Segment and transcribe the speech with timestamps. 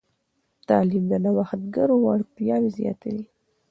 [0.67, 3.25] تعلیم د نوښتګرو وړتیاوې زیاتوي.